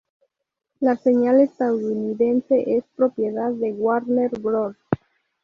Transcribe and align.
La 0.79 0.95
señal 0.97 1.41
estadounidense 1.41 2.75
es 2.75 2.83
propiedad 2.95 3.51
de 3.51 3.71
Warner 3.71 4.31
Bros. 4.41 4.75